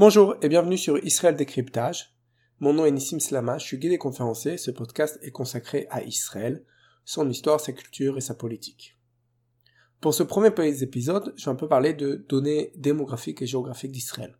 [0.00, 2.14] Bonjour et bienvenue sur Israël Décryptage.
[2.58, 4.56] Mon nom est Nissim Slama, je suis guide et conférencier.
[4.56, 6.64] Ce podcast est consacré à Israël,
[7.04, 8.98] son histoire, sa culture et sa politique.
[10.00, 10.48] Pour ce premier
[10.80, 14.38] épisode, je vais un peu parler de données démographiques et géographiques d'Israël.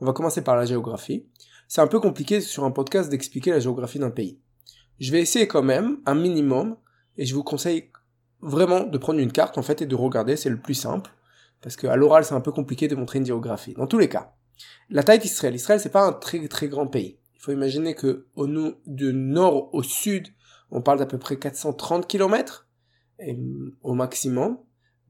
[0.00, 1.26] On va commencer par la géographie.
[1.66, 4.38] C'est un peu compliqué sur un podcast d'expliquer la géographie d'un pays.
[4.98, 6.76] Je vais essayer quand même, un minimum,
[7.16, 7.90] et je vous conseille
[8.42, 11.10] vraiment de prendre une carte en fait et de regarder, c'est le plus simple,
[11.62, 13.72] parce qu'à l'oral c'est un peu compliqué de montrer une géographie.
[13.72, 14.34] Dans tous les cas,
[14.88, 15.54] la taille d'Israël.
[15.54, 17.18] Israël, c'est pas un très très grand pays.
[17.34, 20.28] Il faut imaginer que au nord au sud,
[20.70, 22.68] on parle d'à peu près 430 km
[23.82, 24.58] au maximum.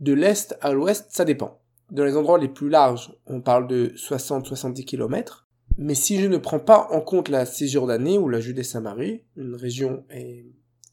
[0.01, 1.61] De l'est à l'ouest, ça dépend.
[1.91, 5.49] Dans les endroits les plus larges, on parle de 60-70 km.
[5.77, 10.05] Mais si je ne prends pas en compte la Cisjordanie ou la Judée-Samarie, une région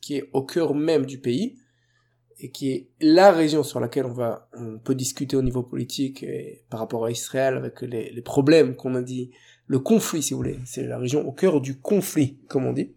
[0.02, 1.58] qui est au cœur même du pays,
[2.40, 6.24] et qui est la région sur laquelle on va, on peut discuter au niveau politique
[6.24, 9.32] et par rapport à Israël avec les, les problèmes qu'on a dit,
[9.66, 12.94] le conflit si vous voulez, c'est la région au cœur du conflit comme on dit.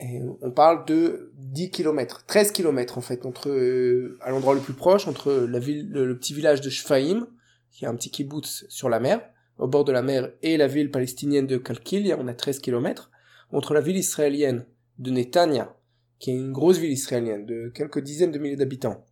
[0.00, 4.60] Et on parle de 10 km, 13 km en fait, entre, euh, à l'endroit le
[4.60, 7.26] plus proche, entre la ville, le, petit village de Shfaim,
[7.72, 9.20] qui est un petit kibbutz sur la mer,
[9.58, 13.10] au bord de la mer, et la ville palestinienne de Kalkil, on a 13 km,
[13.50, 14.66] entre la ville israélienne
[14.98, 15.74] de Netanya,
[16.18, 19.04] qui est une grosse ville israélienne de quelques dizaines de milliers d'habitants,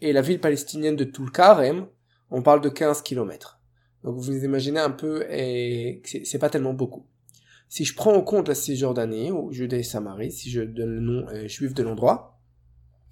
[0.00, 1.86] et la ville palestinienne de Tulkarem,
[2.30, 3.60] on parle de 15 km.
[4.04, 7.06] Donc vous imaginez un peu, et c'est pas tellement beaucoup.
[7.68, 11.00] Si je prends en compte la Cisjordanie, ou Judée et Samarie, si je donne le
[11.00, 12.38] nom euh, juif de l'endroit,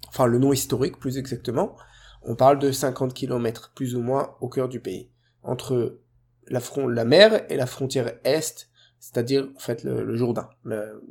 [0.07, 1.75] enfin le nom historique plus exactement,
[2.21, 5.11] on parle de 50 km plus ou moins au cœur du pays,
[5.43, 5.99] entre
[6.47, 11.01] la, front, la mer et la frontière est, c'est-à-dire en fait le, Jourdain, le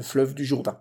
[0.00, 0.80] fleuve du Jourdain.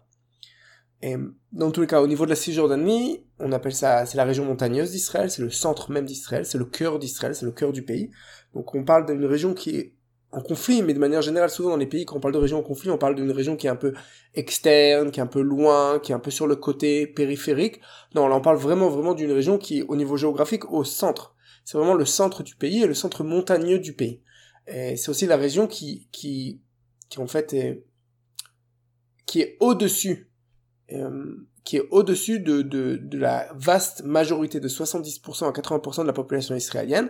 [1.01, 1.15] Et
[1.51, 4.45] dans tous les cas, au niveau de la Cisjordanie, on appelle ça, c'est la région
[4.45, 7.83] montagneuse d'Israël, c'est le centre même d'Israël, c'est le cœur d'Israël, c'est le cœur du
[7.83, 8.09] pays.
[8.53, 9.93] Donc on parle d'une région qui est
[10.31, 12.59] en conflit, mais de manière générale, souvent dans les pays, quand on parle de région
[12.59, 13.93] en conflit, on parle d'une région qui est un peu
[14.33, 17.79] externe, qui est un peu loin, qui est un peu sur le côté périphérique.
[18.15, 21.35] Non, là on parle vraiment, vraiment d'une région qui est au niveau géographique au centre.
[21.63, 24.21] C'est vraiment le centre du pays et le centre montagneux du pays.
[24.67, 26.61] Et c'est aussi la région qui, qui,
[27.09, 27.85] qui en fait est,
[29.25, 30.26] qui est au-dessus
[30.93, 36.07] euh, qui est au-dessus de, de, de, la vaste majorité de 70% à 80% de
[36.07, 37.09] la population israélienne.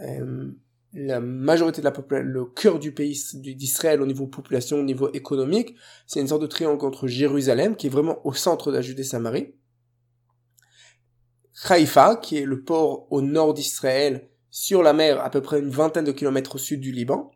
[0.00, 0.50] Euh,
[0.94, 5.12] la majorité de la population, le cœur du pays d'Israël au niveau population, au niveau
[5.12, 5.76] économique,
[6.06, 9.54] c'est une sorte de triangle entre Jérusalem, qui est vraiment au centre de la Judée-Samarie,
[11.68, 15.70] Haïfa, qui est le port au nord d'Israël, sur la mer, à peu près une
[15.70, 17.30] vingtaine de kilomètres au sud du Liban,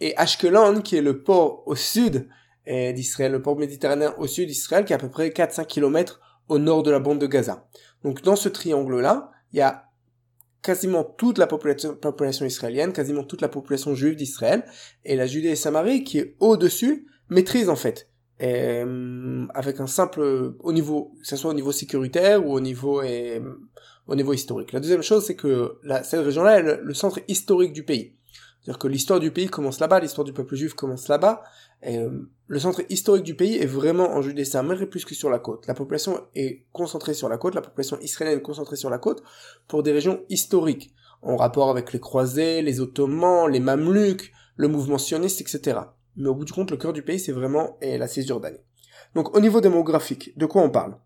[0.00, 2.28] et Ashkelon, qui est le port au sud
[2.66, 6.58] d'Israël, le port méditerranéen au sud d'Israël, qui est à peu près 4-5 km au
[6.58, 7.66] nord de la bande de Gaza.
[8.02, 9.86] Donc dans ce triangle-là, il y a
[10.62, 14.64] quasiment toute la population, israélienne, quasiment toute la population juive d'Israël,
[15.04, 18.10] et la Judée et Samarie, qui est au-dessus, maîtrise en fait.
[18.42, 23.02] Euh, avec un simple au niveau que ce soit au niveau sécuritaire ou au niveau
[23.02, 27.20] au niveau historique la deuxième chose c'est que la, cette région là est le centre
[27.28, 28.15] historique du pays
[28.66, 31.44] c'est-à-dire que l'histoire du pays commence là-bas, l'histoire du peuple juif commence là-bas,
[31.86, 35.68] euh, le centre historique du pays est vraiment en Judée-Samarie plus que sur la côte.
[35.68, 39.22] La population est concentrée sur la côte, la population israélienne est concentrée sur la côte
[39.68, 44.98] pour des régions historiques, en rapport avec les croisés, les ottomans, les mameluks, le mouvement
[44.98, 45.78] sioniste, etc.
[46.16, 48.58] Mais au bout du compte, le cœur du pays, c'est vraiment la Cisjordanie.
[49.14, 50.98] Donc au niveau démographique, de quoi on parle?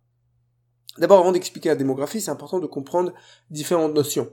[0.96, 3.12] D'abord, avant d'expliquer la démographie, c'est important de comprendre
[3.50, 4.30] différentes notions.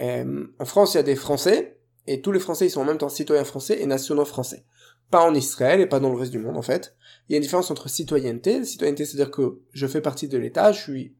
[0.00, 2.84] Euh, en France, il y a des Français, et tous les Français ils sont en
[2.84, 4.64] même temps citoyens français et nationaux français.
[5.10, 6.96] Pas en Israël et pas dans le reste du monde en fait.
[7.28, 8.64] Il y a une différence entre citoyenneté.
[8.64, 11.16] Citoyenneté c'est-à-dire que je fais partie de l'État, je suis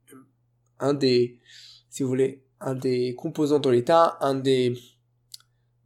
[0.80, 1.38] un des,
[1.90, 4.74] si vous voulez, un des composants de l'État, un des,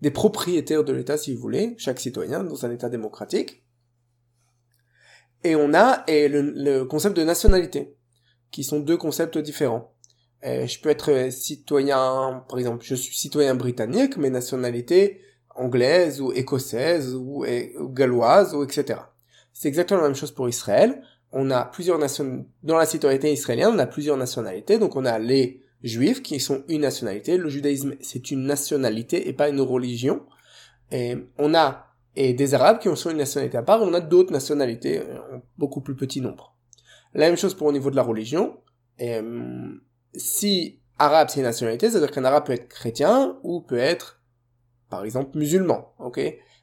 [0.00, 3.62] des propriétaires de l'État si vous voulez, chaque citoyen dans un État démocratique.
[5.44, 7.96] Et on a et le concept de nationalité,
[8.50, 9.95] qui sont deux concepts différents.
[10.44, 15.20] Euh, je peux être euh, citoyen, par exemple, je suis citoyen britannique, mais nationalité
[15.54, 17.44] anglaise ou écossaise ou,
[17.88, 19.00] galloise ou etc.
[19.52, 21.02] C'est exactement la même chose pour Israël.
[21.32, 24.78] On a plusieurs nations dans la citoyenneté israélienne, on a plusieurs nationalités.
[24.78, 27.38] Donc on a les juifs qui sont une nationalité.
[27.38, 30.26] Le judaïsme c'est une nationalité et pas une religion.
[30.92, 31.86] Et on a
[32.16, 33.82] et des arabes qui sont une nationalité à part.
[33.82, 36.54] On a d'autres nationalités en beaucoup plus petit nombre.
[37.14, 38.58] La même chose pour au niveau de la religion.
[38.98, 39.20] Et,
[40.16, 44.20] si arabe c'est une nationalité, c'est-à-dire qu'un arabe peut être chrétien ou peut être,
[44.90, 46.20] par exemple, musulman, ok?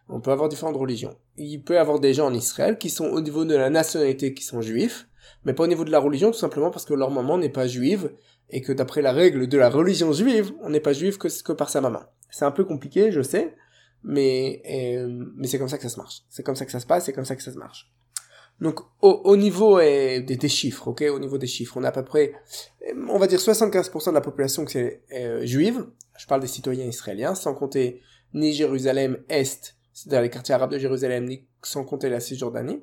[0.10, 1.16] On peut avoir différentes religions.
[1.38, 4.34] Il peut y avoir des gens en Israël qui sont au niveau de la nationalité
[4.34, 5.08] qui sont juifs,
[5.46, 7.68] mais pas au niveau de la religion, tout simplement parce que leur maman n'est pas
[7.68, 8.12] juive,
[8.50, 11.54] et que d'après la règle de la religion juive, on n'est pas juif que, que
[11.54, 12.02] par sa maman.
[12.30, 13.56] C'est un peu compliqué, je sais,
[14.04, 16.22] mais, euh, mais c'est comme ça que ça se marche.
[16.30, 17.92] C'est comme ça que ça se passe, c'est comme ça que ça se marche.
[18.64, 22.06] Donc au, niveau euh, des, chiffres, ok, au niveau des chiffres, on a à peu
[22.06, 22.32] près,
[23.10, 25.86] on va dire 75% de la population qui est euh, juive.
[26.18, 28.02] Je parle des citoyens israéliens, sans compter
[28.34, 32.82] ni Jérusalem Est, c'est-à-dire les quartiers arabes de Jérusalem, ni sans compter la Cisjordanie.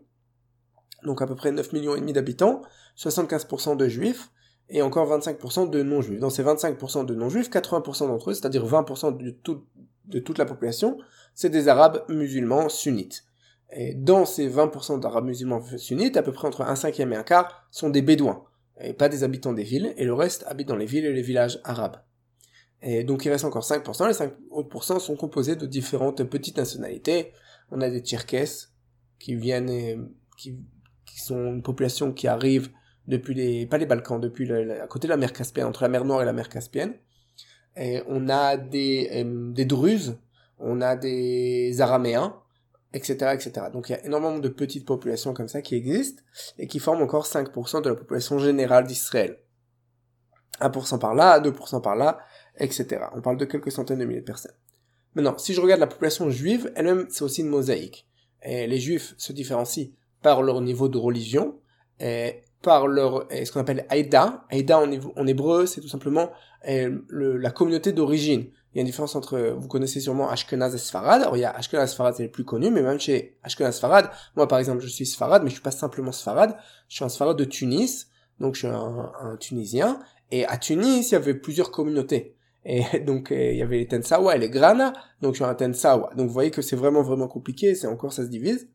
[1.04, 2.60] Donc à peu près 9 millions et demi d'habitants,
[2.98, 4.30] 75% de juifs
[4.68, 6.20] et encore 25% de non-juifs.
[6.20, 9.34] Dans ces 25% de non-juifs, 80% d'entre eux, c'est-à-dire 20% de,
[10.04, 10.98] de toute la population,
[11.34, 13.24] c'est des arabes musulmans sunnites.
[13.72, 17.22] Et dans ces 20% d'Arabes musulmans sunnites, à peu près entre un cinquième et un
[17.22, 18.44] quart sont des bédouins,
[18.81, 21.22] et pas des habitants des villes, et le reste habite dans les villes et les
[21.22, 21.99] villages arabes.
[22.82, 27.32] Et donc il reste encore 5%, les 5 autres sont composés de différentes petites nationalités.
[27.70, 28.72] On a des Tcherkesses
[29.19, 30.58] qui viennent, qui,
[31.05, 32.70] qui sont une population qui arrive
[33.06, 36.05] depuis les, pas les Balkans, depuis à côté de la mer Caspienne, entre la mer
[36.05, 36.94] Noire et la mer Caspienne.
[37.76, 40.19] Et on a des, euh, des Druzes,
[40.58, 42.37] on a des Araméens,
[42.92, 43.66] etc., etc.
[43.72, 46.22] Donc il y a énormément de petites populations comme ça qui existent
[46.58, 49.38] et qui forment encore 5% de la population générale d'Israël.
[50.60, 52.19] 1% par là, 2% par là,
[52.58, 53.04] etc.
[53.14, 54.54] On parle de quelques centaines de milliers de personnes.
[55.14, 58.06] Maintenant, si je regarde la population juive, elle-même, c'est aussi une mosaïque.
[58.42, 59.88] Et les juifs se différencient
[60.22, 61.58] par leur niveau de religion,
[61.98, 64.44] et par leur, ce qu'on appelle Aïda.
[64.50, 66.31] Aïda en, en hébreu, c'est tout simplement
[66.64, 68.50] la communauté d'origine.
[68.72, 71.22] Il y a une différence entre, vous connaissez sûrement Ashkenaz et Sfarad.
[71.22, 73.70] Alors il y a Ashkenaz et Sfarad, c'est les plus connus, mais même chez Ashkenaz
[73.70, 76.56] et Sfarad, moi par exemple, je suis Sfarad, mais je suis pas simplement Sfarad,
[76.88, 78.08] je suis un Sfarad de Tunis,
[78.38, 80.00] donc je suis un, un Tunisien,
[80.31, 82.37] et à Tunis, il y avait plusieurs communautés.
[82.64, 84.93] Et donc euh, il y avait les Tensawa et les Grana,
[85.23, 86.11] donc je suis un Tensawa.
[86.16, 88.69] Donc vous voyez que c'est vraiment vraiment compliqué, c'est encore ça se divise.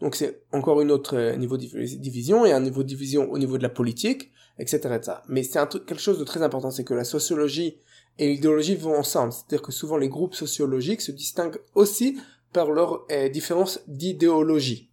[0.00, 3.38] Donc c'est encore une autre euh, niveau de division et un niveau de division au
[3.38, 4.76] niveau de la politique, etc.
[4.94, 5.12] etc.
[5.28, 7.78] Mais c'est un truc, quelque chose de très important, c'est que la sociologie
[8.18, 9.32] et l'idéologie vont ensemble.
[9.32, 12.18] C'est-à-dire que souvent les groupes sociologiques se distinguent aussi
[12.52, 14.90] par leur euh, différence d'idéologie.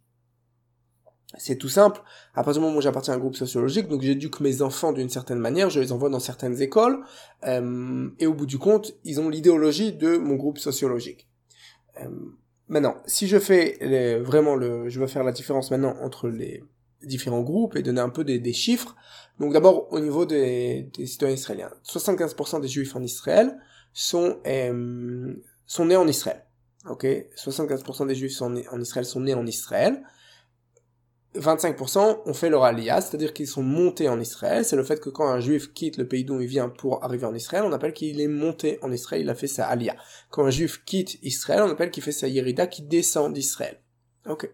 [1.38, 2.02] C'est tout simple.
[2.34, 5.08] À partir du moment où j'appartiens à un groupe sociologique, donc j'éduque mes enfants d'une
[5.08, 7.04] certaine manière, je les envoie dans certaines écoles,
[7.44, 11.28] euh, et au bout du compte, ils ont l'idéologie de mon groupe sociologique.
[12.00, 12.08] Euh,
[12.68, 13.76] maintenant, si je fais
[14.20, 16.62] vraiment le, je veux faire la différence maintenant entre les
[17.06, 18.96] différents groupes et donner un peu des, chiffres.
[19.40, 23.56] Donc d'abord au niveau des, citoyens israéliens, 75% des juifs en Israël
[23.92, 25.34] sont euh,
[25.66, 26.44] sont nés en Israël.
[26.88, 30.02] Ok, 75% des juifs sont nés en Israël sont nés en Israël.
[31.40, 34.64] 25% ont fait leur aliyah, c'est-à-dire qu'ils sont montés en Israël.
[34.64, 37.26] C'est le fait que quand un juif quitte le pays d'où il vient pour arriver
[37.26, 39.96] en Israël, on appelle qu'il est monté en Israël, il a fait sa aliyah.
[40.30, 43.80] Quand un juif quitte Israël, on appelle qu'il fait sa yerida, qui descend d'Israël.
[44.26, 44.50] Ok?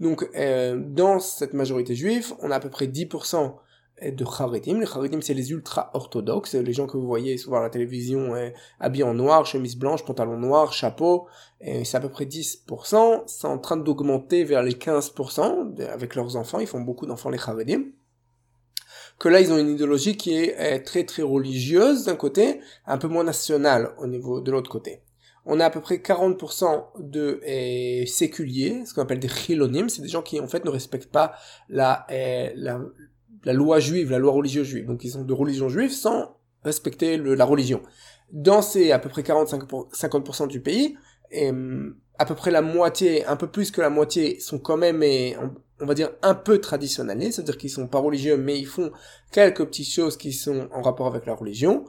[0.00, 3.56] Donc, euh, dans cette majorité juive, on a à peu près 10%
[4.00, 4.78] de Haredim.
[4.78, 8.50] Les Haredim, c'est les ultra-orthodoxes, les gens que vous voyez souvent à la télévision euh,
[8.78, 11.26] habillés en noir, chemise blanche, pantalon noir, chapeau.
[11.60, 13.24] C'est à peu près 10%.
[13.26, 16.60] C'est en train d'augmenter vers les 15% avec leurs enfants.
[16.60, 17.86] Ils font beaucoup d'enfants, les Haredim.
[19.18, 23.08] Que là, ils ont une idéologie qui est très très religieuse d'un côté, un peu
[23.08, 25.02] moins nationale au niveau de l'autre côté
[25.44, 30.02] on a à peu près 40% de euh, séculiers, ce qu'on appelle des chilonim, c'est
[30.02, 31.34] des gens qui en fait ne respectent pas
[31.68, 32.80] la, euh, la,
[33.44, 34.86] la, loi juive, la loi religieuse juive.
[34.86, 37.82] Donc ils sont de religion juive sans respecter la religion.
[38.30, 40.96] Dans ces à peu près 40-50% du pays,
[41.34, 45.02] euh, à peu près la moitié, un peu plus que la moitié, sont quand même,
[45.80, 48.90] on, va dire, un peu traditionnalistes, c'est-à-dire qu'ils sont pas religieux, mais ils font
[49.30, 51.84] quelques petites choses qui sont en rapport avec la religion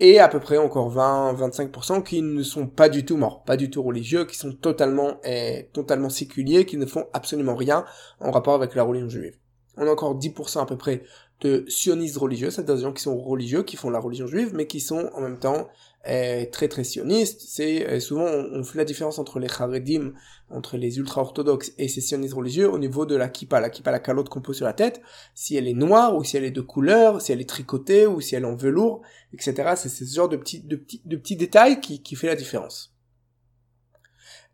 [0.00, 3.70] et à peu près encore 20-25% qui ne sont pas du tout morts, pas du
[3.70, 7.84] tout religieux, qui sont totalement, eh, totalement séculiers, qui ne font absolument rien
[8.20, 9.39] en rapport avec la religion juive.
[9.76, 11.02] On a encore 10% à peu près
[11.40, 14.66] de sionistes religieux, c'est-à-dire des gens qui sont religieux, qui font la religion juive, mais
[14.66, 15.68] qui sont en même temps
[16.08, 17.42] euh, très très sionistes.
[17.46, 20.12] C'est euh, souvent on, fait la différence entre les charedim,
[20.50, 24.00] entre les ultra-orthodoxes et ces sionistes religieux au niveau de la kippa, la kippa, la
[24.00, 25.00] calotte qu'on pose sur la tête,
[25.34, 28.20] si elle est noire ou si elle est de couleur, si elle est tricotée ou
[28.20, 29.72] si elle est en velours, etc.
[29.76, 32.94] C'est ce genre de petits de petits de petits détails qui qui fait la différence.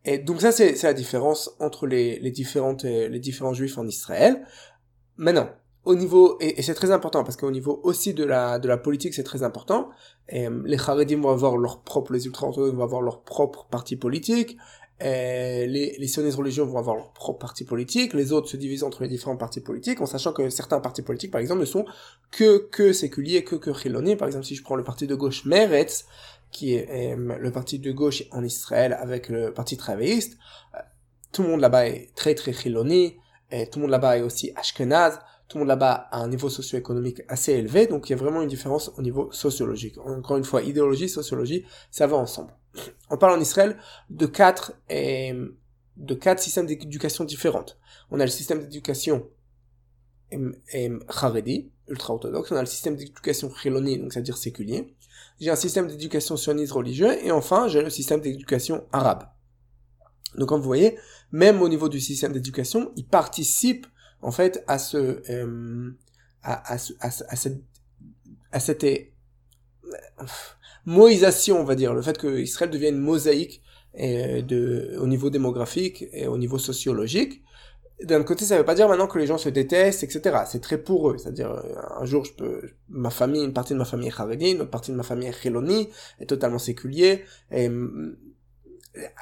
[0.04, 3.86] Et donc ça c'est la différence entre les les différentes euh, les différents juifs en
[3.88, 4.44] Israël.
[5.18, 5.48] Maintenant,
[5.86, 9.14] au niveau et, c'est très important parce qu'au niveau aussi de la de la politique
[9.14, 9.88] c'est très important.
[10.28, 13.66] Et, euh, les Haredim vont avoir leur propre les ultra orthodoxes vont avoir leur propre
[13.70, 14.56] parti politique.
[14.98, 18.14] Et les les sionistes religieux vont avoir leur propre parti politique.
[18.14, 21.30] Les autres se divisent entre les différents partis politiques en sachant que certains partis politiques
[21.30, 21.84] par exemple ne sont
[22.30, 25.44] que que séculiers que que chiloni par exemple si je prends le parti de gauche
[25.44, 26.06] Meretz
[26.50, 30.38] qui est euh, le parti de gauche en Israël avec le parti travailliste
[30.74, 30.78] euh,
[31.32, 33.18] tout le monde là-bas est très très chiloni
[33.50, 36.48] et tout le monde là-bas est aussi ashkenaz tout le monde là-bas a un niveau
[36.48, 39.96] socio-économique assez élevé, donc il y a vraiment une différence au niveau sociologique.
[39.98, 42.52] Encore une fois, idéologie, sociologie, ça va ensemble.
[43.10, 43.76] On parle en Israël
[44.10, 45.34] de quatre, et,
[45.96, 47.78] de quatre systèmes d'éducation différentes.
[48.10, 49.28] On a le système d'éducation
[51.08, 54.96] Haredi, ultra-orthodoxe, on a le système d'éducation Chiloni, donc c'est-à-dire séculier.
[55.40, 59.28] J'ai un système d'éducation sioniste religieux, et enfin, j'ai le système d'éducation arabe.
[60.36, 60.98] Donc comme vous voyez,
[61.32, 63.86] même au niveau du système d'éducation, il participe
[64.22, 65.90] en fait à ce euh,
[66.42, 67.62] à, à, à, à, cette
[68.52, 68.98] à cette euh,
[70.84, 73.62] moïsation, on va dire, le fait que Israël devienne mosaïque
[73.98, 77.42] euh, de, au niveau démographique et au niveau sociologique.
[78.04, 80.40] D'un côté, ça veut pas dire maintenant que les gens se détestent, etc.
[80.46, 81.16] C'est très pour eux.
[81.16, 84.50] C'est-à-dire, euh, un jour, je peux, ma famille, une partie de ma famille est Haredi,
[84.52, 85.88] une autre partie de ma famille est Chiloni,
[86.20, 87.70] est totalement séculier, et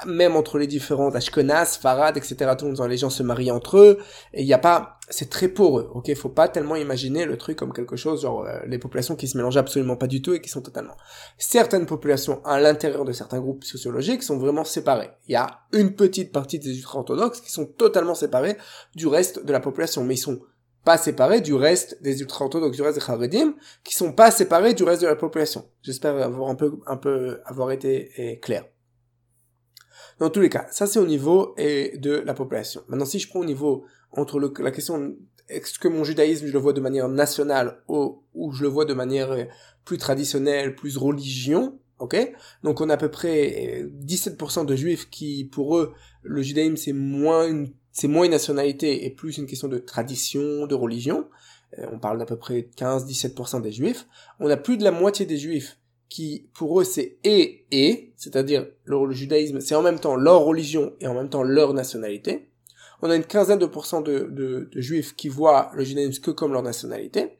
[0.07, 2.53] même entre les différents Ashkenaz, Farad, etc.
[2.59, 3.99] Tout le les gens se marient entre eux,
[4.33, 6.15] et il n'y a pas, c'est très poreux, ok?
[6.15, 9.37] Faut pas tellement imaginer le truc comme quelque chose, genre euh, les populations qui se
[9.37, 10.97] mélangent absolument pas du tout et qui sont totalement.
[11.39, 15.11] Certaines populations à l'intérieur de certains groupes sociologiques sont vraiment séparées.
[15.29, 18.57] Il y a une petite partie des ultra-orthodoxes qui sont totalement séparés
[18.95, 20.41] du reste de la population, mais ils sont
[20.85, 24.85] pas séparés du reste des ultra-orthodoxes, du reste des Haredim, qui sont pas séparés du
[24.85, 25.65] reste de la population.
[25.83, 28.65] J'espère avoir un peu, un peu, avoir été eh, clair.
[30.19, 32.83] Dans tous les cas, ça c'est au niveau et de la population.
[32.89, 35.17] Maintenant, si je prends au niveau entre la question
[35.49, 38.95] est-ce que mon judaïsme je le vois de manière nationale ou, je le vois de
[38.95, 39.45] manière euh,
[39.85, 42.33] plus traditionnelle, plus religion, ok?
[42.63, 45.93] Donc on a à peu près 17% euh, de juifs qui, pour eux,
[46.23, 50.67] le judaïsme c'est moins une, c'est moins une nationalité et plus une question de tradition,
[50.67, 51.29] de religion.
[51.79, 54.07] Euh, on parle d'à peu près 15-17% des juifs.
[54.41, 58.67] On a plus de la moitié des juifs qui pour eux c'est et et, c'est-à-dire
[58.85, 62.51] le, judaïsme c'est en même temps leur religion et en même temps leur nationalité.
[63.03, 66.53] On a une quinzaine de pourcents de, de, juifs qui voient le judaïsme que comme
[66.53, 67.39] leur nationalité.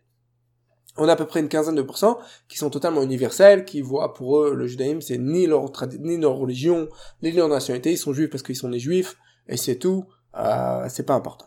[0.97, 2.19] On a à peu près une quinzaine de pourcents
[2.49, 6.37] qui sont totalement universels, qui voient pour eux le judaïsme c'est ni leur ni leur
[6.37, 6.89] religion,
[7.23, 9.17] ni leur nationalité, ils sont juifs parce qu'ils sont des juifs,
[9.49, 10.07] et c'est tout,
[10.37, 11.47] euh, c'est pas important.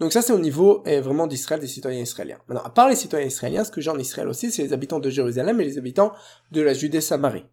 [0.00, 2.38] Donc ça c'est au niveau eh, vraiment d'Israël, des citoyens israéliens.
[2.48, 5.00] Maintenant, à part les citoyens israéliens, ce que j'ai en Israël aussi, c'est les habitants
[5.00, 6.12] de Jérusalem et les habitants
[6.52, 7.46] de la Judée-Samarie.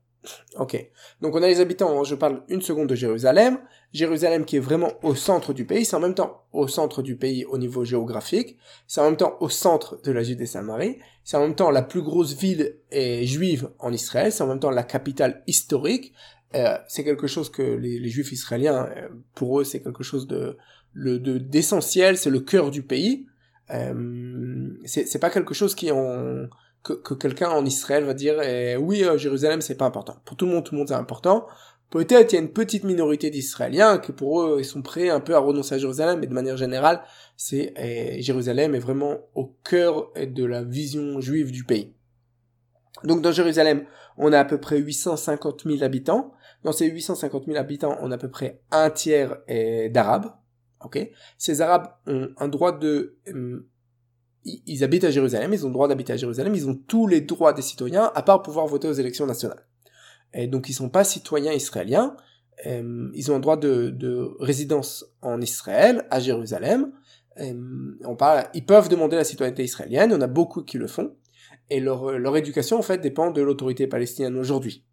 [0.59, 0.91] Ok.
[1.21, 3.59] Donc on a les habitants, je parle une seconde de Jérusalem.
[3.93, 7.17] Jérusalem qui est vraiment au centre du pays, c'est en même temps au centre du
[7.17, 8.57] pays au niveau géographique,
[8.87, 12.01] c'est en même temps au centre de la Judée-Samarie, c'est en même temps la plus
[12.01, 16.13] grosse ville eh, juive en Israël, c'est en même temps la capitale historique,
[16.55, 20.25] euh, c'est quelque chose que les, les juifs israéliens, euh, pour eux, c'est quelque chose
[20.25, 20.57] de,
[20.93, 23.27] le de d'essentiel, c'est le cœur du pays.
[23.73, 26.47] Euh, c'est pas quelque chose qui en
[26.83, 30.17] que, que quelqu'un en Israël va dire eh, oui euh, Jérusalem c'est pas important.
[30.25, 31.47] Pour tout le monde tout le monde c'est important.
[31.89, 35.19] Peut-être il y a une petite minorité d'Israéliens qui pour eux ils sont prêts un
[35.19, 37.01] peu à renoncer à Jérusalem, mais de manière générale
[37.37, 41.93] c'est eh, Jérusalem est vraiment au cœur de la vision juive du pays.
[43.03, 43.85] Donc dans Jérusalem,
[44.17, 46.33] on a à peu près 850 000 habitants.
[46.63, 49.37] Dans ces 850 000 habitants, on a à peu près un tiers
[49.89, 50.31] d'Arabes,
[50.83, 53.17] ok Ces Arabes ont un droit de...
[53.27, 53.67] Euh,
[54.43, 57.21] ils habitent à Jérusalem, ils ont le droit d'habiter à Jérusalem, ils ont tous les
[57.21, 59.67] droits des citoyens, à part pouvoir voter aux élections nationales.
[60.33, 62.15] Et donc ils sont pas citoyens israéliens,
[62.65, 66.91] euh, ils ont un droit de, de, résidence en Israël, à Jérusalem.
[67.39, 71.15] Euh, on parle, ils peuvent demander la citoyenneté israélienne, en a beaucoup qui le font,
[71.69, 74.83] et leur éducation en fait dépend de l'autorité palestinienne aujourd'hui.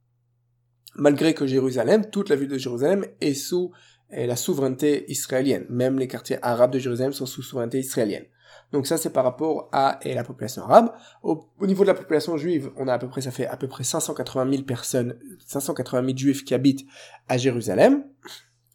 [0.94, 3.72] Malgré que Jérusalem, toute la ville de Jérusalem est sous
[4.10, 5.66] et la souveraineté israélienne.
[5.68, 8.24] Même les quartiers arabes de Jérusalem sont sous souveraineté israélienne.
[8.72, 10.92] Donc ça c'est par rapport à la population arabe.
[11.22, 13.66] Au, niveau de la population juive, on a à peu près ça fait à peu
[13.66, 16.86] près 580 000 personnes, 580 000 juifs qui habitent
[17.28, 18.04] à Jérusalem.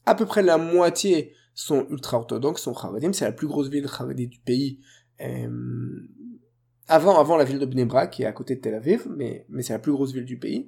[0.05, 3.85] À peu près la moitié sont ultra orthodoxes, sont Haredim, c'est la plus grosse ville
[3.85, 4.79] Haredi du pays.
[5.21, 6.09] Euh,
[6.87, 9.73] avant avant la ville de Bnebra qui est à côté de Tel Aviv, mais c'est
[9.73, 10.67] la plus grosse ville du pays.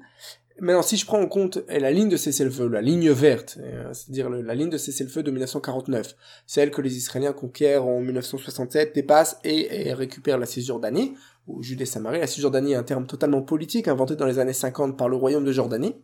[0.62, 4.30] Maintenant, si je prends en compte la ligne de cessez-le-feu, la ligne verte, euh, c'est-à-dire
[4.30, 6.16] la ligne de cessez-le-feu de 1949,
[6.48, 11.16] celle que les Israéliens conquièrent en 1967, dépassent et, récupèrent la Cisjordanie,
[11.48, 12.20] ou Judée-Samarie.
[12.20, 15.44] La Cisjordanie est un terme totalement politique inventé dans les années 50 par le royaume
[15.44, 15.96] de Jordanie.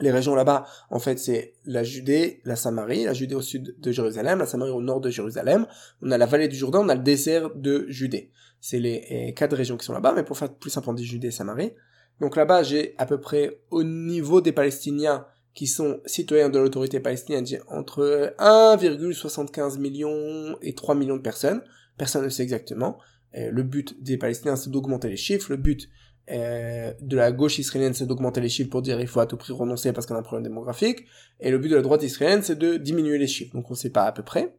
[0.00, 3.92] Les régions là-bas, en fait, c'est la Judée, la Samarie, la Judée au sud de
[3.92, 5.66] Jérusalem, la Samarie au nord de Jérusalem.
[6.00, 8.30] On a la vallée du Jourdain, on a le désert de Judée.
[8.60, 11.30] C'est les quatre régions qui sont là-bas, mais pour faire plus simple, on dit Judée,
[11.30, 11.74] Samarie.
[12.22, 17.00] Donc là-bas, j'ai à peu près au niveau des Palestiniens qui sont citoyens de l'autorité
[17.00, 21.62] palestinienne, j'ai entre 1,75 millions et 3 millions de personnes.
[21.98, 22.96] Personne ne sait exactement.
[23.34, 25.50] le but des Palestiniens, c'est d'augmenter les chiffres.
[25.50, 25.90] Le but
[26.30, 29.36] euh, de la gauche israélienne, c'est d'augmenter les chiffres pour dire il faut à tout
[29.36, 31.04] prix renoncer parce qu'on a un problème démographique.
[31.40, 33.52] Et le but de la droite israélienne, c'est de diminuer les chiffres.
[33.52, 34.56] Donc on ne sait pas à peu près.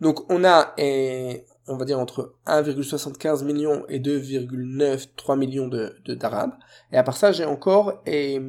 [0.00, 0.74] Donc on a,
[1.68, 6.52] on va dire entre 1,75 million et 2,93 millions de d'arabes.
[6.92, 8.40] Et à part ça, j'ai encore et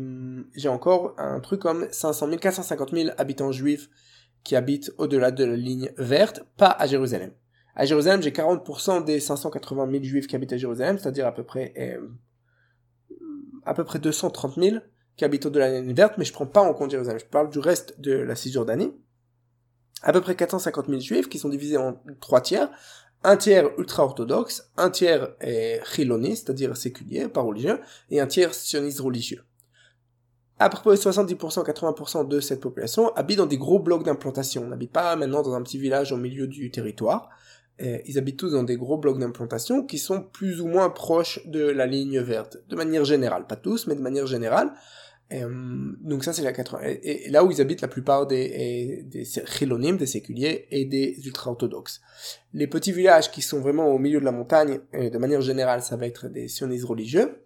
[0.56, 3.90] j'ai encore un truc comme 500 000, 450 000 habitants juifs
[4.44, 7.32] qui habitent au-delà de la ligne verte, pas à Jérusalem.
[7.76, 11.44] À Jérusalem, j'ai 40% des 580 000 juifs qui habitent à Jérusalem, c'est-à-dire à peu
[11.44, 12.08] près euh,
[13.66, 14.78] à peu près 230 000
[15.18, 17.20] qui habitent au-delà de la ligne verte, mais je prends pas en compte Jérusalem.
[17.20, 18.94] Je parle du reste de la Cisjordanie.
[20.04, 22.70] À peu près 450 000 juifs qui sont divisés en trois tiers.
[23.24, 29.44] Un tiers ultra-orthodoxe, un tiers est c'est-à-dire séculier, pas religieux, et un tiers sioniste religieux.
[30.60, 34.64] À près 70%, 80% de cette population habite dans des gros blocs d'implantation.
[34.66, 37.30] On n'habite pas maintenant dans un petit village au milieu du territoire.
[37.80, 41.64] Ils habitent tous dans des gros blocs d'implantation qui sont plus ou moins proches de
[41.64, 44.72] la ligne verte, de manière générale, pas tous, mais de manière générale.
[45.34, 46.80] Euh, donc ça c'est la 80.
[47.04, 52.02] Et, là où ils habitent la plupart des, des chilonimes, des séculiers et des ultra-orthodoxes.
[52.54, 55.82] Les petits villages qui sont vraiment au milieu de la montagne, euh, de manière générale,
[55.82, 57.44] ça va être des sionistes religieux,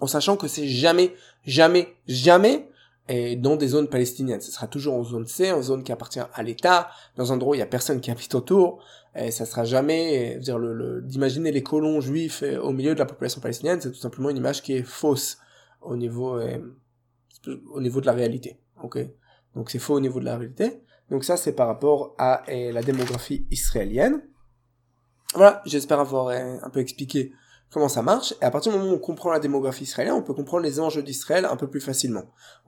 [0.00, 1.14] en sachant que c'est jamais,
[1.46, 2.68] jamais, jamais
[3.08, 4.40] et dans des zones palestiniennes.
[4.40, 7.52] Ce sera toujours en zone C, en zone qui appartient à l'État, dans un endroit
[7.52, 8.84] où il y a personne qui habite autour.
[9.16, 13.04] Et ça sera jamais, dire le, d'imaginer les colons juifs euh, au milieu de la
[13.04, 15.38] population palestinienne, c'est tout simplement une image qui est fausse
[15.82, 16.58] au niveau, euh,
[17.70, 18.58] au niveau de la réalité.
[18.82, 18.98] Ok,
[19.54, 20.82] donc c'est faux au niveau de la réalité.
[21.10, 24.22] Donc ça c'est par rapport à euh, la démographie israélienne.
[25.34, 27.32] Voilà, j'espère avoir un peu expliqué
[27.70, 30.22] comment ça marche, et à partir du moment où on comprend la démographie israélienne, on
[30.22, 32.24] peut comprendre les enjeux d'Israël un peu plus facilement.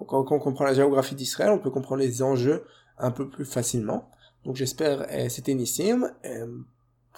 [0.06, 2.64] Quand on comprend la géographie d'Israël, on peut comprendre les enjeux
[2.98, 4.10] un peu plus facilement.
[4.44, 6.44] Donc j'espère, eh, c'était Nissim, eh,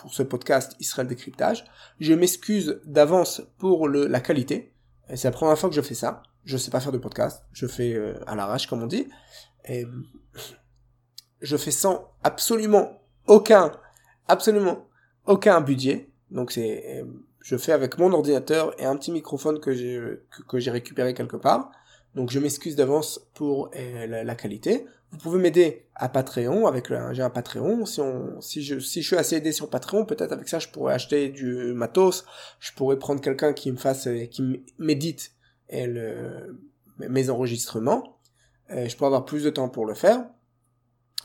[0.00, 1.64] pour ce podcast Israël décryptage.
[2.00, 4.72] Je m'excuse d'avance pour la qualité.
[5.08, 6.22] Eh, c'est la première fois que je fais ça.
[6.46, 7.44] Je sais pas faire de podcast.
[7.52, 9.08] Je fais euh, à l'arrache, comme on dit.
[9.68, 9.84] Et
[11.40, 13.72] je fais sans absolument aucun,
[14.28, 14.86] absolument
[15.26, 16.08] aucun budget.
[16.30, 17.04] Donc c'est
[17.40, 20.00] je fais avec mon ordinateur et un petit microphone que j'ai
[20.48, 21.70] que, j'ai récupéré quelque part.
[22.14, 24.86] Donc je m'excuse d'avance pour euh, la, qualité.
[25.10, 27.86] Vous pouvez m'aider à Patreon avec j'ai un Patreon.
[27.86, 30.68] Si on si je si je suis assez aidé sur Patreon, peut-être avec ça je
[30.68, 32.24] pourrais acheter du matos.
[32.58, 35.35] Je pourrais prendre quelqu'un qui me fasse qui m'édite
[35.70, 38.18] mes enregistrements.
[38.70, 40.24] je pourrais avoir plus de temps pour le faire.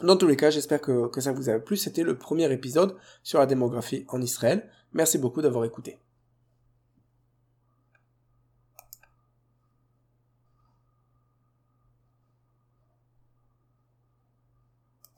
[0.02, 1.78] Dans tous les cas, j'espère que, que ça vous a plu.
[1.78, 4.68] C'était le premier épisode sur la démographie en Israël.
[4.94, 6.00] Merci beaucoup d'avoir écouté.